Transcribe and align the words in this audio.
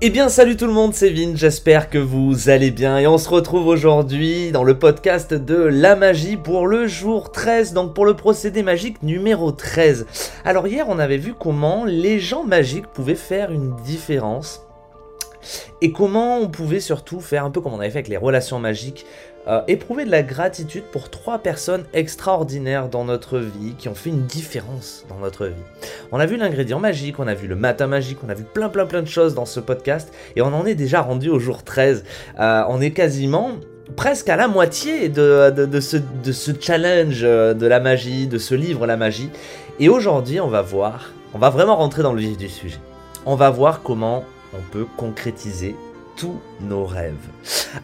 Eh 0.00 0.10
bien 0.10 0.28
salut 0.28 0.56
tout 0.56 0.68
le 0.68 0.72
monde, 0.72 0.94
c'est 0.94 1.10
Vin, 1.10 1.32
j'espère 1.34 1.90
que 1.90 1.98
vous 1.98 2.50
allez 2.50 2.70
bien 2.70 2.98
et 2.98 3.08
on 3.08 3.18
se 3.18 3.28
retrouve 3.28 3.66
aujourd'hui 3.66 4.52
dans 4.52 4.62
le 4.62 4.78
podcast 4.78 5.34
de 5.34 5.56
la 5.56 5.96
magie 5.96 6.36
pour 6.36 6.68
le 6.68 6.86
jour 6.86 7.32
13, 7.32 7.72
donc 7.72 7.94
pour 7.94 8.06
le 8.06 8.14
procédé 8.14 8.62
magique 8.62 9.02
numéro 9.02 9.50
13. 9.50 10.06
Alors 10.44 10.68
hier 10.68 10.86
on 10.88 11.00
avait 11.00 11.16
vu 11.16 11.34
comment 11.36 11.84
les 11.84 12.20
gens 12.20 12.44
magiques 12.44 12.86
pouvaient 12.86 13.16
faire 13.16 13.50
une 13.50 13.74
différence 13.74 14.67
et 15.82 15.92
comment 15.92 16.38
on 16.38 16.48
pouvait 16.48 16.80
surtout 16.80 17.20
faire 17.20 17.44
un 17.44 17.50
peu 17.50 17.60
comme 17.60 17.72
on 17.72 17.80
avait 17.80 17.90
fait 17.90 17.98
avec 17.98 18.08
les 18.08 18.16
relations 18.16 18.58
magiques, 18.58 19.06
euh, 19.48 19.62
éprouver 19.66 20.04
de 20.04 20.10
la 20.10 20.22
gratitude 20.22 20.82
pour 20.92 21.08
trois 21.08 21.38
personnes 21.38 21.84
extraordinaires 21.94 22.90
dans 22.90 23.04
notre 23.04 23.38
vie 23.38 23.74
qui 23.78 23.88
ont 23.88 23.94
fait 23.94 24.10
une 24.10 24.26
différence 24.26 25.06
dans 25.08 25.16
notre 25.16 25.46
vie. 25.46 25.62
On 26.12 26.20
a 26.20 26.26
vu 26.26 26.36
l'ingrédient 26.36 26.80
magique, 26.80 27.18
on 27.18 27.26
a 27.26 27.32
vu 27.32 27.46
le 27.46 27.56
matin 27.56 27.86
magique, 27.86 28.18
on 28.26 28.28
a 28.28 28.34
vu 28.34 28.44
plein 28.44 28.68
plein 28.68 28.84
plein 28.84 29.00
de 29.00 29.08
choses 29.08 29.34
dans 29.34 29.46
ce 29.46 29.58
podcast 29.58 30.12
et 30.36 30.42
on 30.42 30.48
en 30.48 30.66
est 30.66 30.74
déjà 30.74 31.00
rendu 31.00 31.30
au 31.30 31.38
jour 31.38 31.64
13. 31.64 32.04
Euh, 32.38 32.62
on 32.68 32.82
est 32.82 32.90
quasiment 32.90 33.52
presque 33.96 34.28
à 34.28 34.36
la 34.36 34.48
moitié 34.48 35.08
de, 35.08 35.48
de, 35.50 35.80
ce, 35.80 35.96
de 35.96 36.32
ce 36.32 36.50
challenge 36.60 37.20
euh, 37.22 37.54
de 37.54 37.66
la 37.66 37.80
magie, 37.80 38.26
de 38.26 38.36
ce 38.36 38.54
livre 38.54 38.86
La 38.86 38.98
magie. 38.98 39.30
Et 39.80 39.88
aujourd'hui 39.88 40.40
on 40.40 40.48
va 40.48 40.60
voir, 40.60 41.12
on 41.32 41.38
va 41.38 41.48
vraiment 41.48 41.76
rentrer 41.76 42.02
dans 42.02 42.12
le 42.12 42.20
vif 42.20 42.36
du 42.36 42.50
sujet. 42.50 42.80
On 43.24 43.34
va 43.34 43.48
voir 43.48 43.82
comment 43.82 44.24
on 44.54 44.60
peut 44.70 44.86
concrétiser 44.96 45.76
tous 46.16 46.40
nos 46.60 46.84
rêves. 46.84 47.14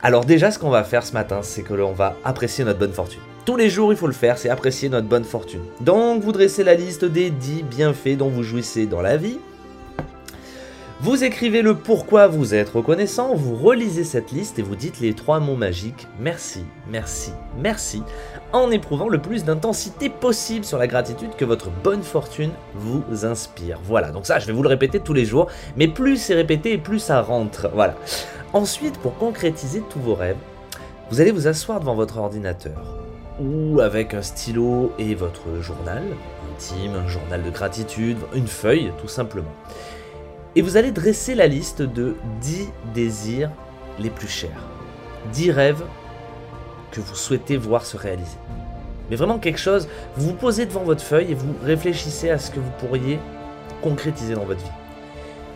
Alors 0.02 0.24
déjà, 0.24 0.50
ce 0.50 0.58
qu'on 0.58 0.70
va 0.70 0.84
faire 0.84 1.04
ce 1.04 1.12
matin, 1.12 1.40
c'est 1.42 1.62
que 1.62 1.74
l'on 1.74 1.92
va 1.92 2.16
apprécier 2.24 2.64
notre 2.64 2.78
bonne 2.78 2.92
fortune. 2.92 3.20
Tous 3.44 3.56
les 3.56 3.68
jours, 3.68 3.92
il 3.92 3.96
faut 3.96 4.06
le 4.06 4.12
faire, 4.12 4.38
c'est 4.38 4.48
apprécier 4.48 4.88
notre 4.88 5.06
bonne 5.06 5.24
fortune. 5.24 5.60
Donc, 5.80 6.22
vous 6.22 6.32
dressez 6.32 6.64
la 6.64 6.74
liste 6.74 7.04
des 7.04 7.30
10 7.30 7.64
bienfaits 7.64 8.16
dont 8.16 8.28
vous 8.28 8.42
jouissez 8.42 8.86
dans 8.86 9.02
la 9.02 9.16
vie. 9.18 9.38
Vous 11.00 11.22
écrivez 11.22 11.60
le 11.60 11.74
pourquoi 11.74 12.28
vous 12.28 12.54
êtes 12.54 12.70
reconnaissant, 12.70 13.34
vous 13.34 13.56
relisez 13.56 14.04
cette 14.04 14.32
liste 14.32 14.58
et 14.58 14.62
vous 14.62 14.76
dites 14.76 15.00
les 15.00 15.12
trois 15.12 15.38
mots 15.38 15.56
magiques 15.56 16.06
merci, 16.18 16.64
merci, 16.90 17.32
merci, 17.58 18.02
en 18.54 18.70
éprouvant 18.70 19.08
le 19.08 19.18
plus 19.18 19.44
d'intensité 19.44 20.08
possible 20.08 20.64
sur 20.64 20.78
la 20.78 20.86
gratitude 20.86 21.34
que 21.36 21.44
votre 21.44 21.70
bonne 21.82 22.04
fortune 22.04 22.52
vous 22.74 23.02
inspire. 23.26 23.80
Voilà, 23.84 24.12
donc 24.12 24.26
ça 24.26 24.38
je 24.38 24.46
vais 24.46 24.52
vous 24.52 24.62
le 24.62 24.68
répéter 24.68 25.00
tous 25.00 25.12
les 25.12 25.24
jours, 25.24 25.48
mais 25.76 25.88
plus 25.88 26.16
c'est 26.16 26.34
répété 26.34 26.78
plus 26.78 27.00
ça 27.00 27.20
rentre. 27.20 27.68
Voilà. 27.74 27.96
Ensuite, 28.52 28.98
pour 28.98 29.16
concrétiser 29.16 29.82
tous 29.90 29.98
vos 29.98 30.14
rêves, 30.14 30.36
vous 31.10 31.20
allez 31.20 31.32
vous 31.32 31.48
asseoir 31.48 31.80
devant 31.80 31.96
votre 31.96 32.18
ordinateur 32.18 32.96
ou 33.40 33.80
avec 33.80 34.14
un 34.14 34.22
stylo 34.22 34.92
et 35.00 35.16
votre 35.16 35.60
journal 35.60 36.04
intime, 36.54 36.94
un 36.94 37.08
journal 37.08 37.42
de 37.42 37.50
gratitude, 37.50 38.18
une 38.34 38.46
feuille 38.46 38.92
tout 39.00 39.08
simplement. 39.08 39.52
Et 40.54 40.62
vous 40.62 40.76
allez 40.76 40.92
dresser 40.92 41.34
la 41.34 41.48
liste 41.48 41.82
de 41.82 42.14
10 42.40 42.68
désirs 42.94 43.50
les 43.98 44.10
plus 44.10 44.28
chers. 44.28 44.62
10 45.32 45.50
rêves 45.50 45.82
que 46.94 47.00
vous 47.00 47.16
souhaitez 47.16 47.56
voir 47.56 47.84
se 47.84 47.96
réaliser. 47.96 48.38
Mais 49.10 49.16
vraiment 49.16 49.38
quelque 49.38 49.58
chose, 49.58 49.88
vous 50.16 50.28
vous 50.28 50.34
posez 50.34 50.64
devant 50.64 50.84
votre 50.84 51.02
feuille 51.02 51.32
et 51.32 51.34
vous 51.34 51.54
réfléchissez 51.62 52.30
à 52.30 52.38
ce 52.38 52.50
que 52.50 52.60
vous 52.60 52.70
pourriez 52.78 53.18
concrétiser 53.82 54.34
dans 54.34 54.44
votre 54.44 54.60
vie. 54.60 54.70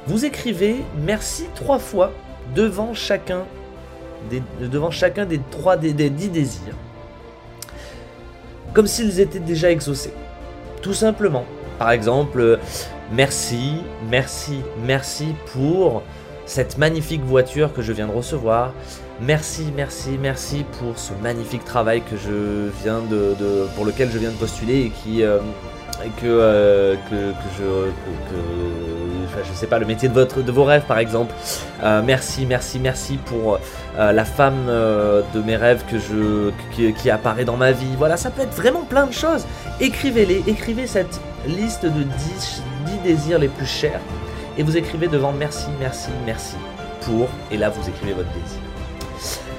Vous 0.06 0.24
écrivez 0.24 0.76
merci 1.04 1.46
trois 1.54 1.78
fois 1.78 2.12
devant 2.54 2.92
chacun 2.92 3.44
des, 4.30 4.42
devant 4.60 4.90
chacun 4.90 5.24
des 5.24 5.40
trois 5.50 5.76
des, 5.76 5.92
des 5.92 6.10
dix 6.10 6.28
désirs. 6.28 6.74
Comme 8.74 8.86
s'ils 8.86 9.20
étaient 9.20 9.38
déjà 9.38 9.70
exaucés. 9.70 10.12
Tout 10.82 10.94
simplement. 10.94 11.44
Par 11.78 11.92
exemple, 11.92 12.58
merci, 13.12 13.76
merci, 14.10 14.60
merci 14.84 15.34
pour 15.52 16.02
cette 16.48 16.78
magnifique 16.78 17.22
voiture 17.22 17.72
que 17.72 17.82
je 17.82 17.92
viens 17.92 18.06
de 18.06 18.12
recevoir. 18.12 18.72
Merci, 19.20 19.66
merci, 19.76 20.18
merci 20.20 20.64
pour 20.78 20.98
ce 20.98 21.12
magnifique 21.22 21.64
travail 21.64 22.02
que 22.02 22.16
je 22.16 22.70
viens 22.82 23.00
de, 23.00 23.66
pour 23.76 23.84
lequel 23.84 24.10
je 24.10 24.18
viens 24.18 24.30
de 24.30 24.36
postuler 24.36 24.86
et 24.86 24.90
qui 24.90 25.22
euh, 25.22 25.38
que, 26.20 26.26
euh, 26.26 26.94
que, 27.10 27.32
que, 27.32 27.48
je 27.58 27.64
que, 28.30 29.44
je 29.44 29.52
sais 29.52 29.66
pas 29.66 29.78
le 29.78 29.86
métier 29.86 30.08
de 30.08 30.14
votre 30.14 30.42
de 30.42 30.50
vos 30.50 30.64
rêves 30.64 30.84
par 30.88 30.98
exemple. 30.98 31.34
Euh, 31.82 32.00
merci, 32.04 32.46
merci, 32.46 32.78
merci 32.78 33.18
pour 33.18 33.58
la 33.98 34.24
femme 34.24 34.66
de 34.68 35.42
mes 35.42 35.56
rêves 35.56 35.82
que 35.90 36.52
qui, 36.92 37.10
apparaît 37.10 37.44
dans 37.44 37.56
ma 37.56 37.72
vie. 37.72 37.94
Voilà, 37.98 38.16
ça 38.16 38.30
peut 38.30 38.42
être 38.42 38.54
vraiment 38.54 38.84
plein 38.84 39.06
de 39.06 39.12
choses. 39.12 39.44
Écrivez-les, 39.80 40.44
écrivez 40.46 40.86
cette 40.86 41.20
liste 41.46 41.84
de 41.84 42.02
10, 42.02 42.62
10 42.86 42.98
désirs 43.04 43.38
les 43.38 43.48
plus 43.48 43.66
chers 43.66 44.00
et 44.58 44.62
vous 44.64 44.76
écrivez 44.76 45.06
devant 45.06 45.32
merci, 45.32 45.68
merci, 45.80 46.10
merci 46.26 46.56
pour, 47.02 47.28
et 47.50 47.56
là 47.56 47.70
vous 47.70 47.88
écrivez 47.88 48.12
votre 48.12 48.28
désir. 48.30 48.58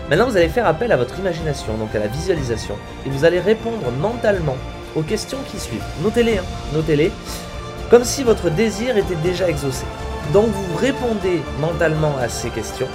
Maintenant 0.10 0.28
vous 0.28 0.38
allez 0.38 0.50
faire 0.50 0.68
appel 0.68 0.92
à 0.92 0.98
votre 0.98 1.18
imagination, 1.18 1.78
donc 1.78 1.96
à 1.96 2.00
la 2.00 2.08
visualisation, 2.08 2.76
et 3.06 3.10
vous 3.10 3.24
allez 3.24 3.40
répondre 3.40 3.90
mentalement 4.00 4.58
aux 4.96 5.02
questions 5.02 5.38
qui 5.50 5.60
suivent. 5.60 5.84
Notez-les, 6.04 6.40
hein, 6.40 6.44
notez-les, 6.74 7.12
comme 7.90 8.04
si 8.04 8.24
votre 8.24 8.50
désir 8.50 8.98
était 8.98 9.16
déjà 9.16 9.48
exaucé. 9.48 9.86
Donc 10.34 10.48
vous 10.48 10.76
répondez 10.76 11.42
mentalement 11.60 12.16
à 12.22 12.28
ces 12.28 12.50
questions, 12.50 12.88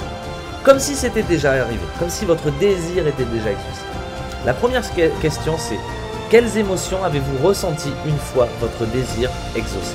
comme 0.62 0.78
si 0.78 0.94
c'était 0.94 1.22
déjà 1.22 1.52
arrivé, 1.52 1.80
comme 1.98 2.10
si 2.10 2.26
votre 2.26 2.50
désir 2.58 3.06
était 3.06 3.24
déjà 3.24 3.50
exaucé. 3.50 3.84
La 4.44 4.52
première 4.52 4.82
question 5.20 5.56
c'est 5.58 5.78
quelles 6.30 6.58
émotions 6.58 7.02
avez-vous 7.02 7.46
ressenti 7.46 7.90
une 8.06 8.18
fois 8.18 8.48
votre 8.60 8.84
désir 8.86 9.30
exaucé? 9.56 9.94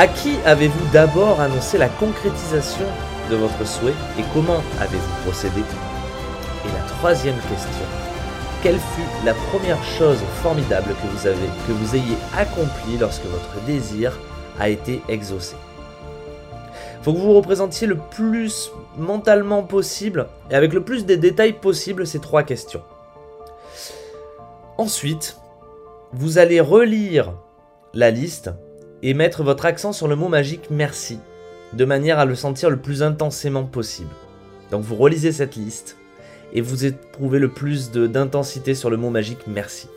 À 0.00 0.08
qui 0.08 0.38
avez-vous 0.46 0.92
d'abord 0.94 1.42
annoncé 1.42 1.76
la 1.76 1.90
concrétisation 1.90 2.86
de 3.30 3.36
votre 3.36 3.66
souhait 3.66 3.92
et 4.18 4.22
comment 4.32 4.62
avez-vous 4.80 5.22
procédé? 5.24 5.60
Et 5.60 6.68
la 6.68 6.88
troisième 6.96 7.36
question, 7.36 7.84
quelle 8.62 8.78
fut 8.78 9.26
la 9.26 9.34
première 9.34 9.84
chose 9.84 10.16
formidable 10.42 10.94
que 10.94 11.06
vous 11.14 11.26
avez, 11.26 11.46
que 11.66 11.72
vous 11.72 11.94
ayez 11.96 12.16
accomplie 12.34 12.96
lorsque 12.98 13.26
votre 13.26 13.62
désir 13.66 14.18
a 14.58 14.70
été 14.70 15.02
exaucé? 15.06 15.54
Faut 17.02 17.12
que 17.12 17.18
vous 17.18 17.34
représentiez 17.34 17.86
le 17.86 17.98
plus 17.98 18.72
mentalement 18.96 19.64
possible 19.64 20.28
et 20.50 20.54
avec 20.54 20.72
le 20.72 20.82
plus 20.82 21.04
de 21.04 21.14
détails 21.14 21.52
possible 21.52 22.06
ces 22.06 22.20
trois 22.20 22.42
questions. 22.42 22.82
Ensuite, 24.78 25.36
vous 26.14 26.38
allez 26.38 26.62
relire 26.62 27.34
la 27.92 28.10
liste 28.10 28.50
et 29.02 29.14
mettre 29.14 29.42
votre 29.42 29.66
accent 29.66 29.92
sur 29.92 30.08
le 30.08 30.16
mot 30.16 30.28
magique 30.28 30.68
merci, 30.70 31.18
de 31.72 31.84
manière 31.84 32.18
à 32.18 32.24
le 32.24 32.34
sentir 32.34 32.70
le 32.70 32.76
plus 32.76 33.02
intensément 33.02 33.64
possible. 33.64 34.10
Donc 34.70 34.82
vous 34.82 34.96
relisez 34.96 35.32
cette 35.32 35.56
liste 35.56 35.96
et 36.52 36.60
vous 36.60 36.84
éprouvez 36.84 37.38
le 37.38 37.48
plus 37.48 37.90
d'intensité 37.90 38.74
sur 38.74 38.90
le 38.90 38.96
mot 38.96 39.10
magique 39.10 39.46
merci. 39.46 39.88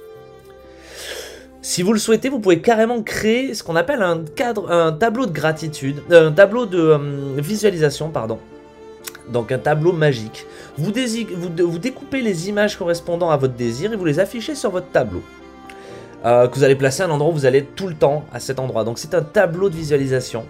Si 1.61 1.81
vous 1.81 1.93
le 1.93 1.99
souhaitez, 1.99 2.27
vous 2.27 2.39
pouvez 2.39 2.59
carrément 2.59 3.01
créer 3.01 3.53
ce 3.53 3.63
qu'on 3.63 3.77
appelle 3.77 4.01
un 4.01 4.91
tableau 4.91 5.25
de 5.25 5.31
gratitude, 5.31 6.01
euh, 6.11 6.27
un 6.27 6.31
tableau 6.33 6.65
de 6.65 6.77
euh, 6.77 6.97
visualisation, 7.37 8.09
pardon. 8.09 8.37
Donc 9.31 9.51
un 9.53 9.59
tableau 9.59 9.93
magique. 9.93 10.45
Vous 10.77 10.91
découpez 10.91 12.21
les 12.21 12.49
images 12.49 12.77
correspondant 12.77 13.29
à 13.29 13.37
votre 13.37 13.53
désir 13.53 13.93
et 13.93 13.95
vous 13.95 14.03
les 14.03 14.19
affichez 14.19 14.55
sur 14.55 14.71
votre 14.71 14.91
tableau. 14.91 15.23
Euh, 16.25 16.47
que 16.47 16.55
vous 16.55 16.63
allez 16.63 16.75
placer 16.75 17.03
un 17.03 17.09
endroit 17.09 17.31
où 17.31 17.33
vous 17.33 17.45
allez 17.45 17.63
tout 17.63 17.87
le 17.87 17.95
temps 17.95 18.25
à 18.31 18.39
cet 18.39 18.59
endroit. 18.59 18.83
Donc 18.83 18.97
c'est 18.97 19.13
un 19.13 19.21
tableau 19.21 19.69
de 19.69 19.75
visualisation. 19.75 20.45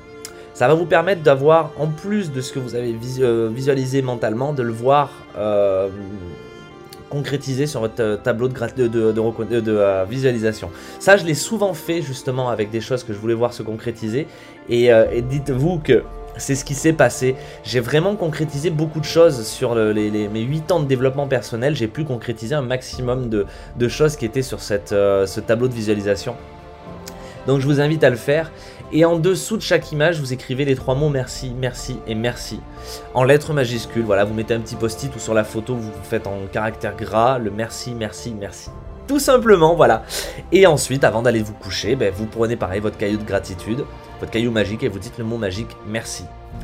Ça 0.53 0.67
va 0.67 0.75
vous 0.75 0.85
permettre 0.85 1.23
d'avoir, 1.23 1.72
en 1.79 1.88
plus 1.88 2.31
de 2.31 2.41
ce 2.41 2.53
que 2.53 2.59
vous 2.59 2.75
avez 2.75 2.95
euh, 3.19 3.50
visualisé 3.51 4.03
mentalement, 4.03 4.53
de 4.53 4.62
le 4.62 4.71
voir 4.71 5.09
euh, 5.36 5.89
concrétisé 7.09 7.65
sur 7.65 7.80
votre 7.80 8.21
tableau 8.21 8.48
de, 8.48 8.88
de, 8.88 10.06
visualisation. 10.07 10.69
Ça, 11.00 11.18
je 11.18 11.25
l'ai 11.25 11.33
souvent 11.33 11.74
fait 11.74 12.03
justement 12.03 12.50
avec 12.50 12.69
des 12.69 12.81
choses 12.81 13.03
que 13.03 13.13
je 13.13 13.18
voulais 13.18 13.33
voir 13.33 13.53
se 13.53 13.63
concrétiser. 13.63 14.27
et 14.69 15.21
dites-vous 15.21 15.80
que 15.80 16.03
c'est 16.38 16.56
ce 16.56 16.65
qui 16.65 16.75
s'est 16.75 16.94
passé. 16.94 17.35
J'ai 17.63 17.80
vraiment 17.80 18.15
concrétisé 18.15 18.69
beaucoup 18.69 19.00
de 19.00 19.06
choses 19.06 19.45
sur 19.45 19.75
les, 19.75 20.27
mes 20.27 20.41
8 20.41 20.71
ans 20.71 20.80
de 20.80 20.88
développement 20.88 21.27
personnel. 21.27 21.75
J'ai 21.75 21.88
pu 21.88 22.03
concrétiser 22.03 22.56
un 22.56 22.62
maximum 22.62 23.30
de, 23.30 23.88
choses 23.88 24.15
qui 24.15 24.25
étaient 24.25 24.41
sur 24.41 24.59
euh, 24.91 25.25
ce 25.25 25.39
tableau 25.39 25.68
de 25.68 25.74
visualisation. 25.74 26.35
Donc 27.47 27.59
je 27.59 27.65
vous 27.65 27.81
invite 27.81 28.03
à 28.03 28.09
le 28.09 28.15
faire. 28.15 28.51
Et 28.91 29.06
en 29.06 29.18
dessous 29.18 29.57
de 29.57 29.62
chaque 29.62 29.91
image, 29.91 30.19
vous 30.19 30.33
écrivez 30.33 30.65
les 30.65 30.75
trois 30.75 30.94
mots 30.94 31.09
merci, 31.09 31.51
merci 31.57 31.97
et 32.06 32.13
merci. 32.13 32.59
En 33.15 33.24
lettres 33.24 33.51
majuscules, 33.51 34.03
voilà, 34.03 34.24
vous 34.24 34.36
mettez 34.36 34.53
un 34.53 34.59
petit 34.59 34.75
post-it 34.75 35.13
ou 35.15 35.19
sur 35.19 35.33
la 35.33 35.44
photo, 35.44 35.74
vous 35.75 35.91
faites 36.03 36.27
en 36.27 36.38
caractère 36.51 36.95
gras 36.95 37.39
le 37.39 37.50
merci, 37.50 37.95
merci, 37.95 38.36
merci. 38.39 38.69
Tout 39.07 39.19
simplement, 39.19 39.75
voilà. 39.75 40.03
Et 40.51 40.65
ensuite, 40.68 41.03
avant 41.03 41.24
d'aller 41.24 41.41
vous 41.41 41.53
coucher, 41.53 41.95
ben, 41.95 42.13
vous 42.15 42.25
prenez 42.25 42.56
pareil 42.56 42.79
votre 42.79 42.97
caillou 42.97 43.18
de 43.18 43.24
gratitude, 43.24 43.83
votre 44.24 44.31
caillou 44.31 44.52
magique, 44.52 44.84
et 44.84 44.88
vous 44.88 45.00
dites 45.00 45.18
le 45.18 45.25
mot 45.25 45.38
magique 45.38 45.75
merci. 45.86 46.24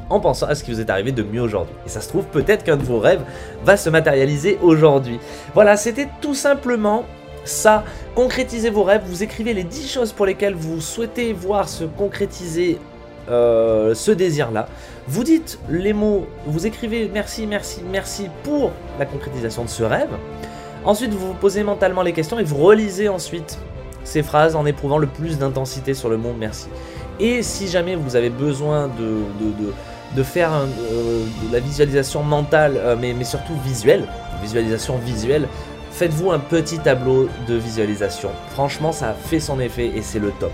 En 0.10 0.22
pensant 0.22 0.48
à 0.48 0.56
ce 0.56 0.64
qui 0.64 0.72
vous 0.72 0.80
est 0.80 0.90
arrivé 0.90 1.12
de 1.12 1.24
mieux 1.24 1.42
aujourd'hui. 1.42 1.76
Et 1.86 1.90
ça 1.90 2.00
se 2.00 2.08
trouve, 2.08 2.24
peut-être 2.26 2.64
qu'un 2.64 2.78
de 2.78 2.84
vos 2.84 3.00
rêves 3.00 3.22
va 3.66 3.76
se 3.76 3.90
matérialiser 3.90 4.58
aujourd'hui. 4.62 5.20
Voilà, 5.54 5.76
c'était 5.76 6.08
tout 6.22 6.36
simplement 6.36 7.04
ça. 7.44 7.84
Concrétisez 8.16 8.70
vos 8.70 8.84
rêves, 8.84 9.02
vous 9.06 9.24
écrivez 9.24 9.54
les 9.54 9.66
10 9.66 9.92
choses 9.92 10.14
pour 10.14 10.26
lesquelles 10.26 10.56
vous 10.56 10.80
souhaitez 10.80 11.34
voir 11.34 11.68
se 11.68 11.84
concrétiser 11.84 12.78
euh, 13.30 13.94
ce 13.94 14.12
désir-là. 14.12 14.68
Vous 15.08 15.26
dites 15.26 15.60
les 15.70 15.92
mots, 15.92 16.28
vous 16.46 16.66
écrivez 16.66 17.10
merci, 17.14 17.46
merci, 17.46 17.82
merci 17.92 18.28
pour 18.44 18.72
la 18.98 19.06
concrétisation 19.06 19.66
de 19.66 19.70
ce 19.70 19.84
rêve. 19.84 20.12
Ensuite, 20.86 21.12
vous 21.12 21.28
vous 21.28 21.34
posez 21.34 21.64
mentalement 21.64 22.04
les 22.04 22.14
questions 22.14 22.40
et 22.40 22.44
vous 22.44 22.56
relisez 22.56 23.10
ensuite 23.10 23.60
ces 24.06 24.24
phrases 24.24 24.56
en 24.56 24.66
éprouvant 24.66 24.98
le 24.98 25.08
plus 25.08 25.38
d'intensité 25.38 25.94
sur 25.94 26.10
le 26.10 26.18
mot 26.18 26.34
merci. 26.38 26.68
Et 27.20 27.44
si 27.44 27.68
jamais 27.68 27.96
vous 27.96 28.16
avez 28.16 28.30
besoin 28.30 28.88
de, 28.88 30.24
faire 30.24 30.54
euh, 30.54 31.26
de 31.48 31.54
la 31.54 31.60
visualisation 31.60 32.24
mentale, 32.24 32.76
euh, 32.78 32.96
mais, 33.00 33.14
mais 33.14 33.26
surtout 33.26 33.56
visuelle, 33.64 34.06
visualisation 34.42 34.98
visuelle, 34.98 35.48
faites-vous 35.92 36.32
un 36.32 36.40
petit 36.40 36.80
tableau 36.80 37.30
de 37.48 37.56
visualisation. 37.56 38.30
Franchement, 38.52 38.92
ça 38.92 39.14
fait 39.14 39.40
son 39.40 39.60
effet 39.60 39.92
et 39.96 40.02
c'est 40.02 40.20
le 40.20 40.32
top. 40.40 40.52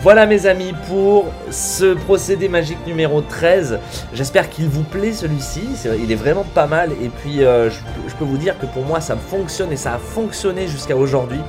Voilà 0.00 0.26
mes 0.26 0.46
amis 0.46 0.72
pour 0.86 1.26
ce 1.50 1.94
procédé 1.94 2.48
magique 2.48 2.78
numéro 2.86 3.20
13. 3.20 3.80
J'espère 4.14 4.48
qu'il 4.48 4.68
vous 4.68 4.84
plaît 4.84 5.12
celui-ci. 5.12 5.62
il 6.00 6.12
est 6.12 6.16
vraiment 6.16 6.44
pas 6.54 6.68
mal. 6.68 6.92
Et 7.02 7.08
puis 7.08 7.42
euh, 7.42 7.68
je, 7.68 8.14
peux 8.14 8.24
vous 8.24 8.38
dire 8.38 8.56
que 8.60 8.66
pour 8.66 8.84
moi 8.84 9.00
ça 9.00 9.16
fonctionne 9.16 9.72
et 9.72 9.76
ça 9.76 9.94
a 9.94 9.98
fonctionné 9.98 10.68
jusqu'à 10.68 10.96
aujourd'hui. 10.96 11.40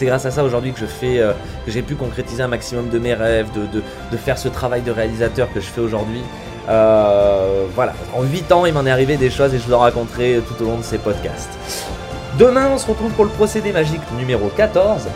C'est 0.00 0.06
grâce 0.06 0.24
à 0.24 0.30
ça 0.30 0.42
aujourd'hui 0.44 0.72
euh, 1.02 1.32
que 1.66 1.70
j'ai 1.70 1.82
pu 1.82 1.94
concrétiser 1.94 2.42
un 2.42 2.48
maximum 2.48 2.88
de 2.88 2.98
mes 2.98 3.12
rêves, 3.12 3.48
de, 3.52 4.16
faire 4.16 4.38
ce 4.38 4.48
travail 4.48 4.80
de 4.80 4.90
réalisateur 4.90 5.52
que 5.52 5.60
je 5.60 5.66
fais 5.66 5.82
aujourd'hui. 5.82 6.22
Euh, 6.70 7.66
voilà, 7.74 7.92
en 8.14 8.22
8 8.22 8.50
ans 8.50 8.64
il 8.64 8.72
m'en 8.72 8.86
est 8.86 8.90
arrivé 8.90 9.18
des 9.18 9.28
choses 9.28 9.52
et 9.52 9.58
je 9.58 9.68
vous 9.68 9.76
raconterai 9.76 10.40
tout 10.48 10.64
au 10.64 10.68
long 10.68 10.78
de 10.78 10.82
ces 10.82 10.96
podcasts. 10.96 11.50
Demain 12.38 12.70
on 12.72 12.78
se 12.78 12.86
retrouve 12.86 13.12
pour 13.12 13.26
le 13.26 13.30
procédé 13.30 13.72
magique 13.72 14.00
numéro 14.18 14.48
14 14.48 15.06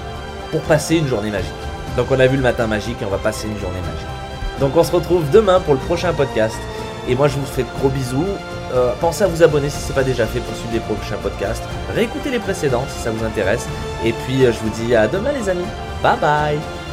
pour 0.50 0.60
passer 0.60 0.96
une 0.96 1.08
journée 1.08 1.30
magique. 1.30 1.48
Donc 1.96 2.08
on 2.10 2.20
a 2.20 2.26
vu 2.26 2.36
le 2.36 2.42
matin 2.42 2.66
magique 2.66 3.00
et 3.00 3.06
on 3.06 3.10
va 3.10 3.16
passer 3.16 3.48
une 3.48 3.58
journée 3.58 3.80
magique. 3.80 4.60
Donc 4.60 4.76
on 4.76 4.84
se 4.84 4.92
retrouve 4.92 5.30
demain 5.30 5.60
pour 5.60 5.72
le 5.72 5.80
prochain 5.80 6.12
podcast. 6.12 6.58
Et 7.08 7.14
moi 7.14 7.28
je 7.28 7.36
vous 7.36 7.46
fais 7.46 7.62
de 7.62 7.68
gros 7.78 7.88
bisous. 7.88 8.26
Euh, 8.74 8.92
pensez 9.00 9.22
à 9.22 9.26
vous 9.28 9.42
abonner 9.42 9.70
si 9.70 9.80
ce 9.80 9.88
n'est 9.88 9.94
pas 9.94 10.02
déjà 10.02 10.26
fait 10.26 10.40
pour 10.40 10.54
suivre 10.56 10.72
les 10.72 10.80
prochains 10.80 11.16
podcasts. 11.22 11.62
Réécoutez 11.94 12.30
les 12.30 12.40
précédents 12.40 12.84
si 12.88 12.98
ça 12.98 13.10
vous 13.10 13.24
intéresse. 13.24 13.68
Et 14.04 14.12
puis 14.12 14.44
euh, 14.44 14.52
je 14.52 14.58
vous 14.58 14.70
dis 14.70 14.94
à 14.94 15.06
demain 15.06 15.32
les 15.32 15.48
amis. 15.48 15.66
Bye 16.02 16.18
bye 16.20 16.83